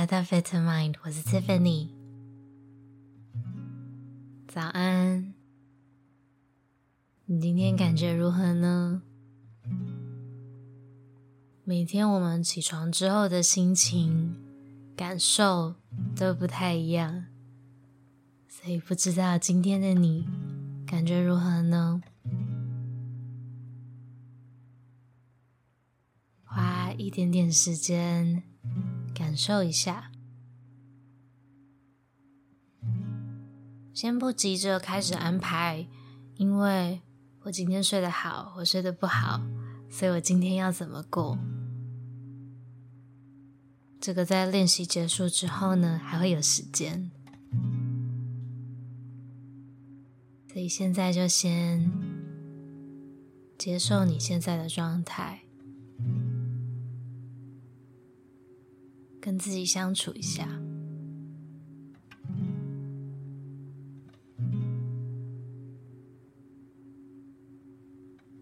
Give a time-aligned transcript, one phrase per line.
[0.00, 1.88] 来到 Vitamind，我是 Tiffany。
[4.48, 5.34] 早安，
[7.26, 9.02] 你今天感觉如何呢？
[11.64, 14.34] 每天我们起床之后的心情、
[14.96, 15.74] 感受
[16.16, 17.26] 都不太一样，
[18.48, 20.26] 所以不知道今天的你
[20.86, 22.00] 感觉如何呢？
[26.46, 28.42] 花一点点时间。
[29.14, 30.10] 感受一下，
[33.92, 35.86] 先不急着开始安排，
[36.36, 37.02] 因为
[37.42, 39.42] 我今天睡得好，我睡得不好，
[39.90, 41.38] 所以我今天要怎么过？
[44.00, 47.10] 这个在练习结束之后呢，还会有时间，
[50.48, 51.92] 所以现在就先
[53.58, 55.42] 接受你现在的状态。
[59.20, 60.48] 跟自己相处一下。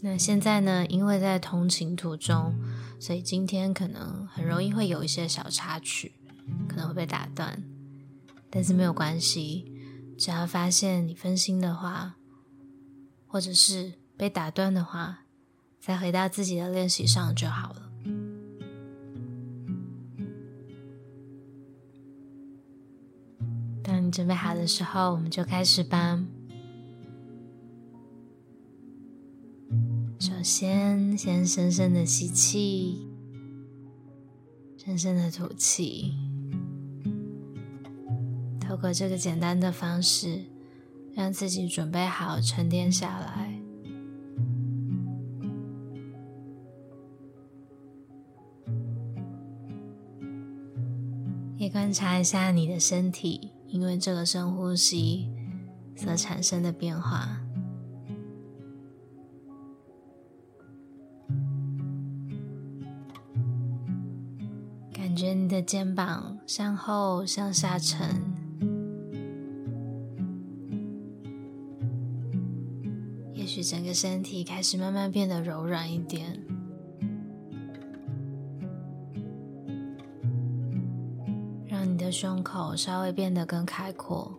[0.00, 0.84] 那现在呢？
[0.86, 2.54] 因为在通勤途中，
[3.00, 6.12] 所以今天可能很容易会有一些小插曲，
[6.68, 7.62] 可能会被打断。
[8.50, 9.72] 但是没有关系，
[10.18, 12.16] 只要发现你分心的话，
[13.26, 15.20] 或者是被打断的话，
[15.80, 17.83] 再回到自己的练习上就好了。
[24.14, 26.24] 准备好的时候，我们就开始吧。
[30.20, 33.08] 首先，先深深的吸气，
[34.76, 36.14] 深深的吐气。
[38.60, 40.44] 透过这个简单的方式，
[41.12, 43.60] 让自己准备好沉淀下来。
[51.56, 53.50] 也观察一下你的身体。
[53.74, 55.28] 因为这个深呼吸
[55.96, 57.40] 所产生的变化，
[64.92, 68.08] 感觉你的肩膀向后向下沉，
[73.32, 76.40] 也许整个身体开始慢慢变得柔软一点。
[82.14, 84.32] 胸口稍微变得更开阔，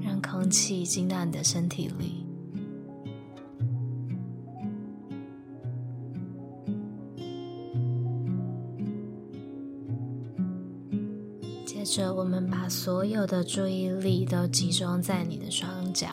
[0.00, 2.24] 让空气进到你的身体里。
[11.66, 16.06] 接着，我们把所有的注意力都集中在你的双脚，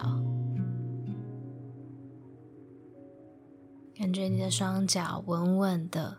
[3.95, 6.17] 感觉你的双脚稳稳的。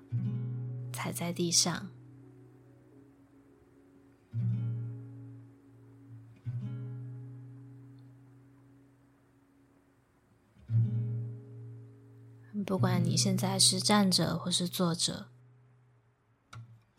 [0.94, 1.90] 踩在地上，
[12.64, 15.26] 不管你现在是站着或是坐着，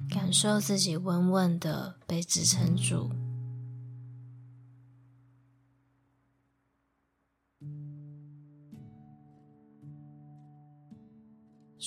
[0.09, 3.24] 感受自己稳稳的被支撑住。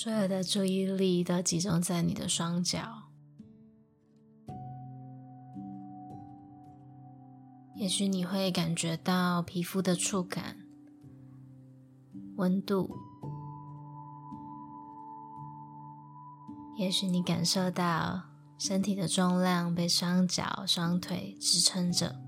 [0.00, 3.08] 所有的注意力都集中在你的双脚，
[7.74, 10.56] 也许你会感觉到皮肤的触感、
[12.36, 12.96] 温度，
[16.76, 18.22] 也许你感受到
[18.56, 22.27] 身体的重量被双脚、双腿支撑着。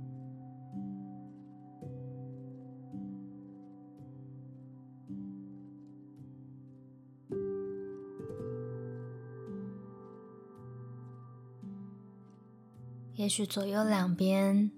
[13.30, 14.72] 许左右两边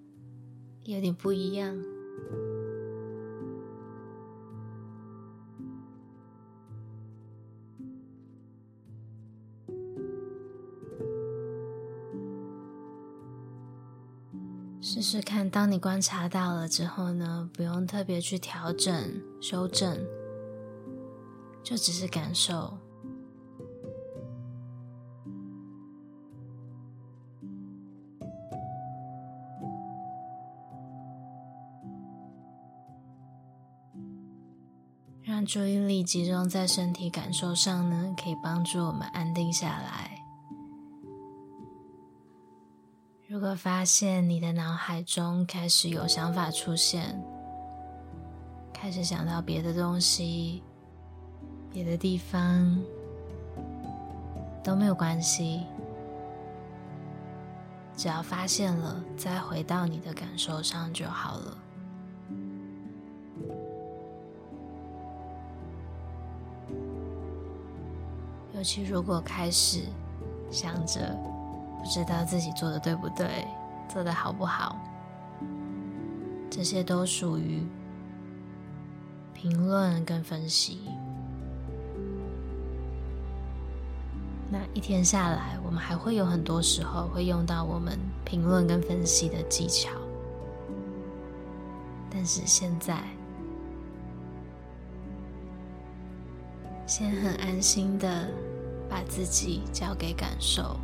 [0.84, 1.75] 有点不一样，
[14.82, 15.49] 试试看。
[15.49, 18.94] 当你观察到了之后呢，不用特别去调整、
[19.40, 19.99] 修正，
[21.62, 22.76] 就只是感受。
[35.44, 40.18] 注意力集中在身体感受上呢，可以帮助我们安定下来。
[43.28, 47.18] 如果发现你的脑海中开始有想法出现，
[48.72, 50.62] 开始想到别的东西、
[51.70, 52.78] 别的地方，
[54.62, 55.62] 都没有关系，
[57.96, 61.58] 只要发现了，再回到你的感受上就好了。
[68.62, 69.81] 尤其如果开始
[70.49, 71.19] 想着
[71.82, 73.44] 不知道自己做的对不对，
[73.88, 74.79] 做的好不好，
[76.49, 77.67] 这些都属于
[79.35, 80.79] 评论跟分析。
[84.49, 89.91] 那一天下来，我们还会有很多时候会用到我们评论跟分析的技巧，
[92.09, 93.03] 但是现在，
[96.87, 98.29] 先很安心的。
[98.92, 100.78] 把自己交给感受。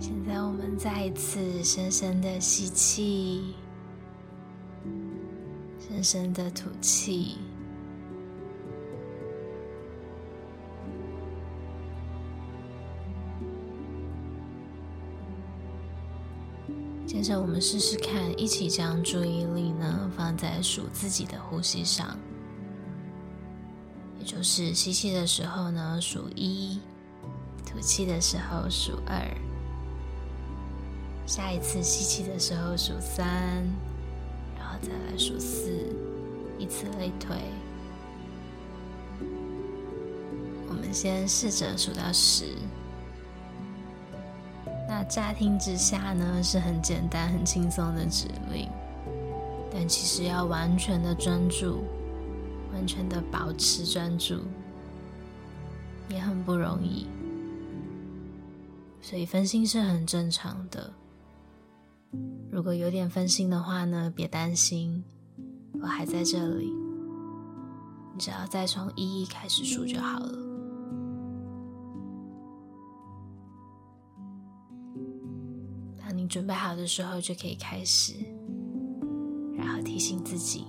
[0.00, 3.54] 现在，我们再一次深深的吸气。
[6.06, 7.36] 深的吐气，
[17.04, 22.16] 接着我们试试看，一起将注意力呢放在数自己的呼吸上，
[24.20, 26.78] 也就是吸气的时候呢数一，
[27.66, 29.28] 吐气的时候数二，
[31.26, 33.66] 下一次吸气的时候数三。
[34.82, 35.70] 再来数四，
[36.58, 37.36] 以此类推。
[40.68, 42.54] 我们先试着数到十。
[44.88, 48.68] 那乍听之下呢，是很简单、很轻松的指令，
[49.72, 51.82] 但其实要完全的专注，
[52.72, 54.40] 完全的保持专注，
[56.08, 57.06] 也很不容易。
[59.02, 60.92] 所以分心是很正常的。
[62.50, 65.04] 如果有点分心的话呢，别担心，
[65.80, 66.72] 我还在这里。
[68.14, 70.32] 你只要再从一一开始数就好了。
[75.98, 78.14] 当你准备好的时候，就可以开始。
[79.54, 80.64] 然后提醒自己，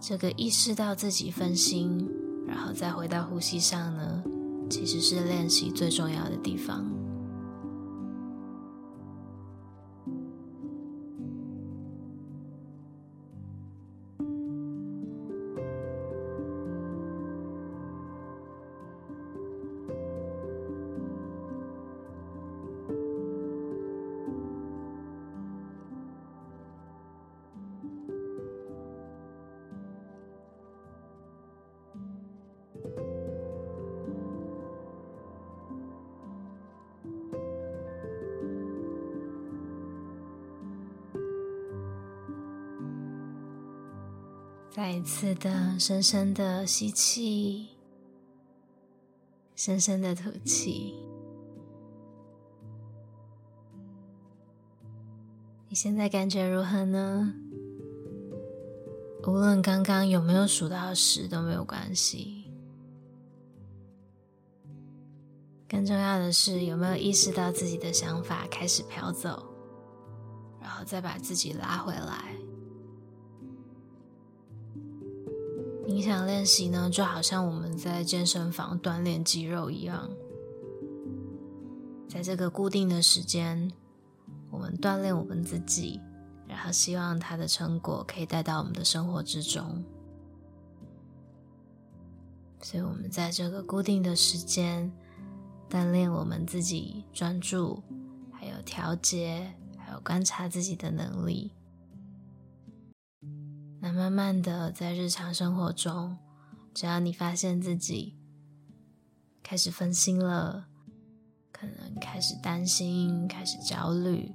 [0.00, 2.04] 这个意识到自己分心，
[2.48, 4.24] 然后再回到呼吸上呢，
[4.68, 6.84] 其实是练习最重要的地方。
[44.76, 47.68] 再一次的深深的吸气，
[49.54, 50.94] 深深的吐气。
[55.66, 57.32] 你现在感觉如何呢？
[59.26, 62.44] 无论刚刚有没有数到十都没有关系，
[65.66, 69.42] 更重要的是有没有意识到自己的想法开始飘走，
[70.60, 72.36] 然后再把自己拉回来。
[75.86, 80.10] 冥想练习呢，就好像我们在健身房锻炼肌肉一样，
[82.08, 83.70] 在这个固定的时间，
[84.50, 86.00] 我们锻炼我们自己，
[86.48, 89.84] 然后希望它的成果可以带到我们的生活之中。
[92.60, 94.92] 所以，我们在这个固定的时间
[95.70, 97.80] 锻炼我们自己专注，
[98.32, 101.52] 还有调节，还有观察自己的能力。
[103.86, 106.18] 那慢慢的，在日常生活中，
[106.74, 108.16] 只要你发现自己
[109.44, 110.66] 开始分心了，
[111.52, 114.34] 可能开始担心、开始焦虑，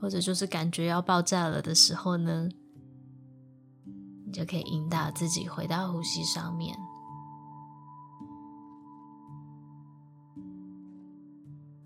[0.00, 2.48] 或者就是感觉要爆炸了的时候呢，
[4.26, 6.76] 你就可以引导自己回到呼吸上面，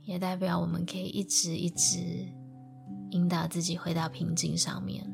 [0.04, 2.26] 也代表我们可以一直一直
[3.10, 5.13] 引导自己回到平静上面。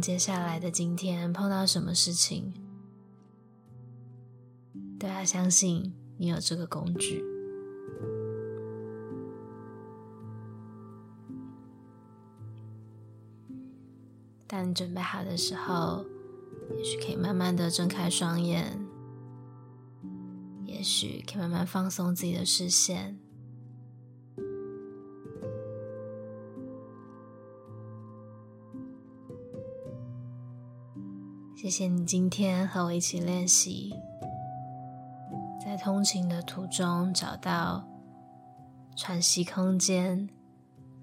[0.00, 2.52] 接下来的今天碰到什么事情。
[5.02, 7.24] 都要相信你有这个工具。
[14.46, 16.04] 当你准备好的时候
[16.76, 18.78] 也许可以慢慢的睁开双眼
[20.66, 23.18] 也许可以慢慢放松自己的视线。
[31.62, 33.94] 谢谢你今天和我一起练习，
[35.64, 37.84] 在通勤的途中找到
[38.96, 40.28] 喘息空间，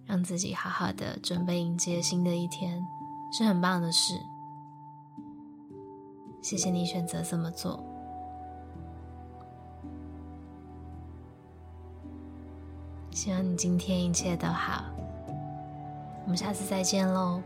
[0.05, 2.85] 让自己好好的准备迎接新的一天，
[3.31, 4.19] 是很棒的事。
[6.41, 7.81] 谢谢你选择这么做，
[13.11, 14.83] 希望你今天一切都好。
[16.25, 17.41] 我们下次再见喽。